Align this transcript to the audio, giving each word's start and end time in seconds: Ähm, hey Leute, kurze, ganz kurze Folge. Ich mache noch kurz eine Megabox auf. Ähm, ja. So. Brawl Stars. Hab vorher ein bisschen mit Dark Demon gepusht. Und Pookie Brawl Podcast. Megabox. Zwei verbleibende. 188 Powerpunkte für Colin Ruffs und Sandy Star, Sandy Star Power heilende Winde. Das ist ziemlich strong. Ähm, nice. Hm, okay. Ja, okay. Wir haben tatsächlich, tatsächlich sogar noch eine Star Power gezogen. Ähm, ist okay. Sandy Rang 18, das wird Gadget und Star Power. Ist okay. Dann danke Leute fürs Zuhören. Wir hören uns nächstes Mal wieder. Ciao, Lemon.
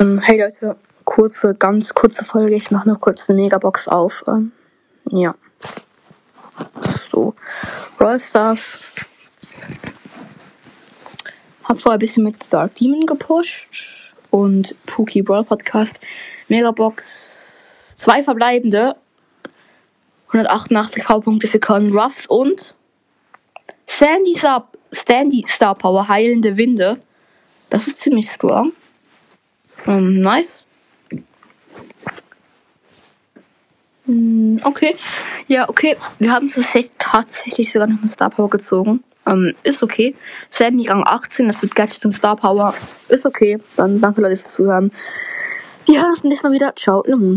Ähm, 0.00 0.18
hey 0.18 0.40
Leute, 0.40 0.76
kurze, 1.04 1.54
ganz 1.54 1.94
kurze 1.94 2.24
Folge. 2.24 2.56
Ich 2.56 2.72
mache 2.72 2.88
noch 2.88 3.00
kurz 3.00 3.30
eine 3.30 3.40
Megabox 3.40 3.86
auf. 3.86 4.24
Ähm, 4.26 4.50
ja. 5.10 5.36
So. 7.12 7.34
Brawl 7.96 8.18
Stars. 8.18 8.96
Hab 11.62 11.78
vorher 11.78 11.96
ein 11.96 12.00
bisschen 12.00 12.24
mit 12.24 12.52
Dark 12.52 12.74
Demon 12.74 13.06
gepusht. 13.06 14.12
Und 14.30 14.74
Pookie 14.86 15.22
Brawl 15.22 15.44
Podcast. 15.44 16.00
Megabox. 16.48 17.96
Zwei 17.96 18.24
verbleibende. 18.24 18.96
188 20.28 21.04
Powerpunkte 21.04 21.46
für 21.46 21.60
Colin 21.60 21.96
Ruffs 21.96 22.26
und 22.26 22.74
Sandy 23.86 24.34
Star, 24.34 24.68
Sandy 24.90 25.44
Star 25.46 25.76
Power 25.76 26.08
heilende 26.08 26.56
Winde. 26.56 27.00
Das 27.70 27.86
ist 27.86 28.00
ziemlich 28.00 28.28
strong. 28.28 28.72
Ähm, 29.86 30.20
nice. 30.20 30.64
Hm, 34.06 34.60
okay. 34.64 34.96
Ja, 35.46 35.68
okay. 35.68 35.96
Wir 36.18 36.32
haben 36.32 36.48
tatsächlich, 36.48 36.92
tatsächlich 36.98 37.72
sogar 37.72 37.88
noch 37.88 37.98
eine 37.98 38.08
Star 38.08 38.30
Power 38.30 38.50
gezogen. 38.50 39.02
Ähm, 39.26 39.54
ist 39.62 39.82
okay. 39.82 40.14
Sandy 40.50 40.88
Rang 40.88 41.02
18, 41.04 41.48
das 41.48 41.62
wird 41.62 41.74
Gadget 41.74 42.04
und 42.04 42.12
Star 42.12 42.36
Power. 42.36 42.74
Ist 43.08 43.24
okay. 43.24 43.58
Dann 43.76 44.00
danke 44.00 44.20
Leute 44.20 44.36
fürs 44.36 44.54
Zuhören. 44.54 44.92
Wir 45.86 46.00
hören 46.00 46.10
uns 46.10 46.24
nächstes 46.24 46.42
Mal 46.42 46.52
wieder. 46.52 46.74
Ciao, 46.76 47.02
Lemon. 47.06 47.32